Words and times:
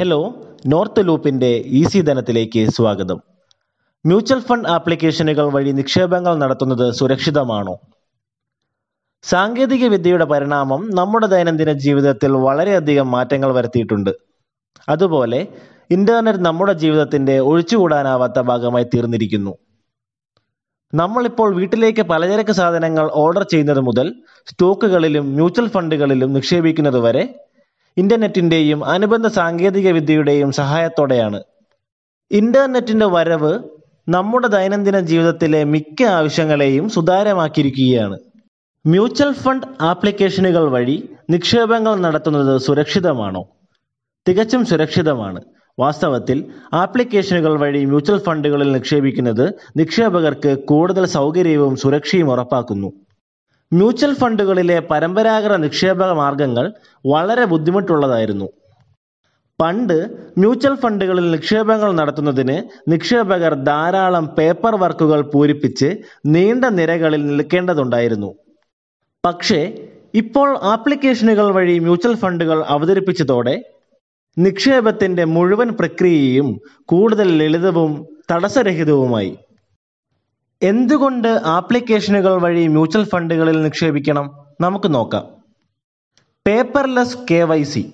Hello 0.00 0.34
north 0.66 1.08
ലൂപ്പിന്റെ 1.08 1.62
easy 1.66 2.00
ധനത്തിലേക്ക് 2.00 2.70
സ്വാഗതം. 2.70 3.22
മ്യൂച്വൽ 4.06 4.40
ഫണ്ട് 4.40 4.68
ആപ്ലിക്കേഷനുകൾ 4.68 5.52
വഴി 5.52 5.70
നിക്ഷേപങ്ങൾ 5.70 6.38
നടത്തുന്നത് 6.38 6.94
സുരക്ഷിതമാണോ? 6.94 7.78
സാങ്കേതിക 9.22 9.86
വിദ്യയുടെ 9.86 10.24
പരിണാമം 10.24 10.90
നമ്മുടെ 10.94 11.26
ദൈനംദിന 11.26 11.72
ജീവിതത്തിൽ 11.72 12.32
വളരെയധികം 12.32 13.10
മാറ്റങ്ങൾ 13.10 13.52
വരുത്തിയിട്ടുണ്ട്. 13.54 14.10
അതുപോലെ 14.88 15.48
ഇന്റർനെറ്റ് 15.90 16.38
നമ്മുടെ 16.38 16.72
ജീവിതത്തിന്റെ 16.72 17.38
ഒഴിച്ചുകൂടാനാവാത്ത 17.38 18.40
ഭാഗമായി 18.40 18.84
തീർന്നിരിക്കുന്നു. 18.84 19.58
നമ്മളിപ്പോൾ 20.94 21.54
വീട്ടിലേക്ക് 21.54 22.02
പലചരക്ക് 22.02 22.50
സാധനങ്ങൾ 22.50 23.10
ഓർഡർ 23.14 23.42
ചെയ്യുന്നത് 23.42 23.80
മുതൽ 23.80 24.14
സ്റ്റോക്കുകളിലും 24.46 25.34
മ്യൂച്വൽ 25.34 25.68
ഫണ്ടുകളിലും 25.68 26.32
നിക്ഷേപിക്കുന്നത് 26.32 26.98
വരെ 26.98 27.49
ഇന്റർനെറ്റിന്റെയും 27.96 28.84
അനുബന്ധ 28.84 29.26
സാങ്കേതിക 29.26 29.90
വിദ്യയുടെയും 29.90 30.52
സഹായത്തോടെയാണ്. 30.52 31.42
ഇന്റർനെറ്റിന്റെ 32.30 33.06
വരവ് 33.06 33.58
നമ്മുടെ 34.08 34.46
ദൈനംദിന 34.46 35.00
ജീവിതത്തിലെ 35.00 35.64
മിക്ക 35.64 36.02
ആവശ്യങ്ങളെയും 36.02 36.88
സുതാര്യമാക്കിയിരിക്കുകയാണ്. 36.88 38.18
മ്യൂച്വൽ 38.86 39.32
ഫണ്ട് 39.32 39.66
ആപ്ലിക്കേഷനുകൾ 39.80 40.70
വഴി 40.70 41.08
നിക്ഷേപങ്ങൾ 41.30 41.96
നടത്തുന്നത് 41.96 42.60
സുരക്ഷിതമാണോ? 42.60 43.48
തികച്ചും 44.28 44.66
സുരക്ഷിതമാണ്. 44.66 45.40
വാസ്തവത്തിൽ 45.78 46.44
ആപ്ലിക്കേഷനുകൾ 46.72 47.58
വഴി 47.58 47.84
മ്യൂച്വൽ 47.84 48.18
ഫണ്ടുകളിൽ 48.18 48.72
നിക്ഷേപിക്കുന്നത് 48.72 49.52
നിക്ഷേപകർക്ക് 49.76 50.58
കൂടുതൽ 50.58 51.04
സൗകര്യവും 51.06 51.76
സുരക്ഷയും 51.76 52.30
ഉറപ്പാക്കുന്നു. 52.30 52.92
മ്യൂച്വൽ 53.72 54.14
ഫണ്ടുകളിലെ 54.14 54.78
പരമ്പരാഗത 54.78 55.56
നിക്ഷേപ 55.56 56.12
മാർഗങ്ങൾ 56.12 56.72
വളരെ 57.06 57.44
ബുദ്ധിമുട്ടുള്ളതായിരുന്നു. 57.44 58.48
പണ്ട് 59.60 59.96
മ്യൂച്വൽ 60.38 60.74
ഫണ്ടുകളിൽ 60.74 61.30
നിക്ഷേപങ്ങൾ 61.30 61.92
നടത്തുന്നതിന് 61.92 62.62
നിക്ഷേപകർ 62.90 63.54
ധാരാളം 63.54 64.26
പേപ്പർ 64.26 64.74
വർക്കുകൾ 64.74 65.20
പൂരിപ്പിച്ച് 65.20 65.96
നീണ്ട 66.26 66.64
നിരകളിൽ 66.64 67.26
നിൽക്കേണ്ടതുണ്ടായിരുന്നു. 67.26 68.34
പക്ഷേ 69.26 69.88
ഇപ്പോൾ 70.14 70.58
ആപ്ലിക്കേഷനുകൾ 70.62 71.52
വഴി 71.52 71.78
മ്യൂച്വൽ 71.78 72.14
ഫണ്ടുകൾ 72.14 72.64
അവതരിപ്പിച്ചതോടെ 72.68 73.62
നിക്ഷേപത്തിന്റെ 74.38 75.24
മുഴുവൻ 75.24 75.68
പ്രക്രിയയും 75.68 76.60
കൂടുതൽ 76.84 77.38
ലളിതവും 77.38 78.06
തടസ്സരഹിതവുമായി. 78.32 79.36
എന്തുകൊണ്ട് 80.62 81.28
ആപ്ലിക്കേഷനുകൾ 81.28 82.42
വഴി 82.42 82.66
മ്യൂച്വൽ 82.66 83.04
ഫണ്ടുകളിൽ 83.04 83.62
നിക്ഷേപിക്കണം? 83.62 84.46
നമുക്ക് 84.60 84.94
നോക്കാം. 84.94 85.28
Paperless 86.46 87.16
K 87.30 87.42
Y 87.42 87.62
C. 87.62 87.92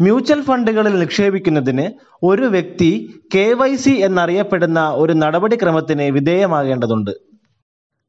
Mutual 0.00 0.42
ഫണ്ടുകളിൽ 0.42 0.98
നിക്ഷേപിക്കുന്നതിന് 0.98 1.90
ഒരു 2.22 2.42
വ്യക്തി 2.42 3.20
കെ 3.34 3.52
വൈ 3.52 3.76
സി 3.76 3.90
എന്നറിയപ്പെടുന്ന 3.90 4.90
ഒരു 4.90 5.12
നടപടിക്രമത്തിന് 5.12 6.02
വിധേയമാകേണ്ടതുണ്ട്. 6.02 7.10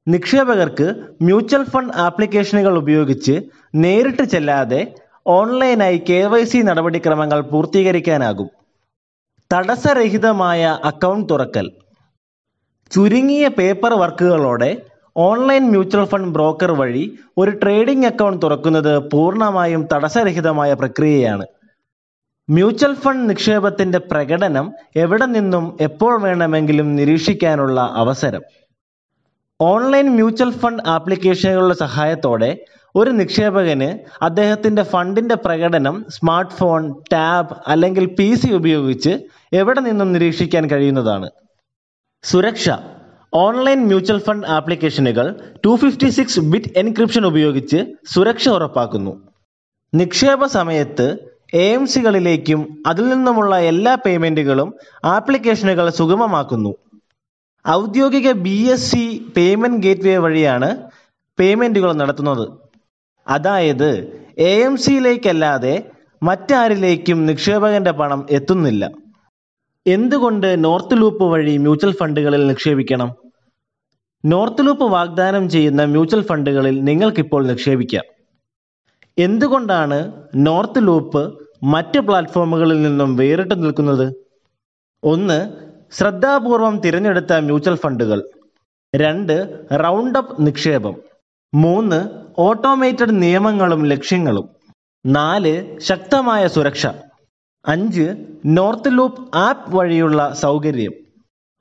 നിക്ഷേപകർക്ക് 0.08 0.96
മ്യൂച്വൽ 1.22 1.64
ഫണ്ട് 1.64 1.94
ആപ്ലിക്കേഷനുകൾ 1.94 2.78
ഉപയോഗിച്ച് 2.78 3.42
നേരിട്ട് 3.76 4.24
ചെല്ലാതെ 4.24 4.96
ഓൺലൈനായി 5.28 5.98
കെ 6.10 6.26
വൈ 6.26 6.44
സി 6.44 6.58
നടപടിക്രമങ്ങൾ 6.58 7.42
പൂർത്തീകരിക്കാനാകും. 7.42 8.50
തടസ്സരഹിതമായ 9.54 10.80
അക്കൗണ്ട് 10.84 11.34
തുറക്കൽ. 11.34 11.72
ചുരുങ്ങിയ 12.92 13.48
പേപ്പർ 13.48 13.94
വർക്കുകളോടെ 13.94 14.82
ഓൺലൈൻ 15.18 15.70
മ്യൂച്വൽ 15.70 16.06
ഫണ്ട് 16.06 16.28
ബ്രോക്കർ 16.28 16.72
വഴി 16.72 17.18
ഒരു 17.38 17.52
ട്രേഡിംഗ് 17.52 18.06
അക്കൗണ്ട് 18.06 18.42
തുറക്കുന്നത് 18.44 19.10
പൂർണമായും 19.12 19.88
തടസ്സരഹിതമായ 19.94 20.74
പ്രക്രിയയാണ്. 20.74 21.46
മ്യൂച്വൽ 22.50 22.94
ഫണ്ട് 22.94 23.30
നിക്ഷേപത്തിന്റെ 23.30 23.98
പ്രകടനം 23.98 24.72
എവിടെ 24.96 25.26
നിന്നും 25.26 25.78
എപ്പോൾ 25.82 26.22
വേണമെങ്കിലും 26.22 26.96
നിരീക്ഷിക്കാനുള്ള 26.96 27.94
അവസരം. 27.96 28.42
ഓൺലൈൻ 29.62 30.10
മ്യൂച്വൽ 30.16 30.52
ഫണ്ട് 30.52 30.84
ആപ്ലിക്കേഷനുകളുടെ 30.88 31.74
സഹായത്തോടെ 31.74 32.66
ഒരു 32.96 33.10
നിക്ഷേപകന് 33.10 33.90
അദ്ദേഹത്തിന്റെ 34.24 34.84
ഫണ്ടിന്റെ 34.84 35.36
പ്രകടനം 35.36 36.06
സ്മാർട്ട് 36.10 36.52
ഫോൺ 36.52 36.96
ടാബ് 37.14 37.56
അല്ലെങ്കിൽ 37.68 38.16
പി 38.16 38.36
സി 38.36 38.54
ഉപയോഗിച്ച് 38.54 39.20
എവിടെ 39.54 39.80
നിന്നും 39.80 40.14
നിരീക്ഷിക്കാൻ 40.14 40.70
കഴിയുന്നതാണ്. 40.70 41.30
സുരക്ഷ. 42.24 42.70
ഓൺലൈൻ 43.34 43.86
മ്യൂച്വൽ 43.86 44.20
ഫണ്ട് 44.20 44.48
ആപ്ലിക്കേഷനുകൾ 44.48 45.26
two 45.66 45.76
fifty 45.76 46.10
six 46.10 46.40
bit 46.40 46.72
encryption 46.78 47.26
ഉപയോഗിച്ച് 47.26 47.86
സുരക്ഷ 48.14 48.50
ഉറപ്പാക്കുന്നു. 48.50 49.30
നിക്ഷേപ 49.94 50.46
സമയത്ത് 50.46 51.18
എ 51.54 51.74
എം 51.74 51.88
സികളിലേക്കും 51.88 52.84
അതിൽ 52.88 53.10
നിന്നുമുള്ള 53.10 53.60
എല്ലാ 53.60 53.96
പേയ്മെന്റുകളും 53.96 54.76
ആപ്ലിക്കേഷനുകൾ 55.06 55.90
സുഗമമാക്കുന്നു. 55.90 56.76
ഔദ്യോഗിക 57.70 58.32
B 58.32 58.58
S 58.74 58.92
C 58.92 59.26
payment 59.38 59.84
gateway 59.84 60.18
വഴിയാണ് 60.18 60.70
പേയ്മെന്റുകൾ 61.40 61.94
നടത്തുന്നത്. 61.94 62.46
അതായത് 63.28 63.90
എ 64.38 64.54
എം 64.62 64.78
സിയിലേക്കല്ലാതെ 64.78 65.90
മറ്റാരിലേക്കും 66.24 67.26
നിക്ഷേപകന്റെ 67.26 67.92
പണം 67.92 68.26
എത്തുന്നില്ല. 68.30 68.90
എന്തുകൊണ്ട് 69.88 70.64
നോർത്ത് 70.64 71.02
ലൂപ്പ് 71.02 71.24
വഴി 71.24 71.58
മ്യൂച്വൽ 71.58 71.94
ഫണ്ടുകളിൽ 71.94 72.48
നിക്ഷേപിക്കണം? 72.48 73.16
നോർത്ത് 74.26 74.68
ലൂപ്പ് 74.68 74.84
വാഗ്ദാനം 74.84 75.50
ചെയ്യുന്ന 75.50 75.84
മ്യൂച്വൽ 75.84 76.22
ഫണ്ടുകളിൽ 76.22 76.84
നിങ്ങൾക്കിപ്പോൾ 76.84 77.48
നിക്ഷേപിക്കാം. 77.48 78.04
എന്തുകൊണ്ടാണ് 79.18 80.12
നോർത്ത് 80.36 80.88
ലൂപ്പ് 80.88 81.40
മറ്റ് 81.64 82.00
പ്ലാറ്റ്ഫോമുകളിൽ 82.00 82.82
നിന്നും 82.82 83.16
വേറിട്ട് 83.16 83.64
നിൽക്കുന്നത്? 83.64 84.14
ഒന്ന് 85.04 85.54
ശ്രദ്ധാപൂർവം 85.92 86.80
തിരഞ്ഞെടുത്ത 86.80 87.34
മ്യൂച്വൽ 87.34 87.76
ഫണ്ടുകൾ. 87.76 88.24
രണ്ട് 88.96 89.60
റൗണ്ട് 89.84 90.20
അപ്പ് 90.20 90.48
നിക്ഷേപം. 90.48 90.96
മൂന്ന് 91.54 92.10
ഓട്ടോമേറ്റഡ് 92.38 93.22
നിയമങ്ങളും 93.22 93.86
ലക്ഷ്യങ്ങളും. 93.86 94.50
നാല് 95.06 95.80
ശക്തമായ 95.80 96.48
സുരക്ഷ. 96.48 96.88
അഞ്ച് 97.66 98.16
നോർത്ത് 98.46 98.98
ലൂപ്പ് 98.98 99.38
ആപ്പ് 99.38 99.76
വഴിയുള്ള 99.76 100.34
സൗകര്യം. 100.34 100.94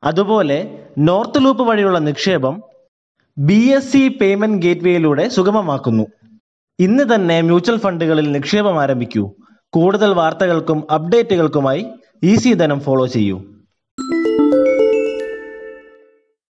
അതുപോലെ 0.04 0.86
നോർത്ത് 0.98 1.44
ലൂപ്പ് 1.44 1.62
വഴിയുള്ള 1.62 1.98
നിക്ഷേപം 1.98 2.62
ബി 3.38 3.68
എസ് 3.76 3.92
സി 3.92 4.08
പേയ്മെന്റ് 4.08 4.62
ഗേറ്റ്വേയിലൂടെ 4.62 5.28
സുഗമമാക്കുന്നു. 5.28 6.06
ഇന്ന് 6.78 7.14
തന്നെ 7.14 7.40
മ്യൂച്വൽ 7.40 7.78
ഫണ്ടുകളിൽ 7.78 8.32
നിക്ഷേപം 8.32 8.80
ആരംഭിക്കൂ. 8.80 9.32
കൂടുതൽ 9.72 10.14
വാർത്തകൾക്കും 10.14 10.92
അപ്ഡേറ്റുകൾക്കുമായി 10.92 11.86
ഈസി 12.22 12.52
ധനം 12.52 12.80
ഫോളോ 12.80 13.06
ചെയ്യൂ. 13.06 13.42